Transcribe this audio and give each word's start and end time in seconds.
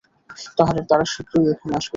তারা 0.89 1.05
শীঘ্রই 1.13 1.47
এখানে 1.53 1.73
আসবে। 1.73 1.89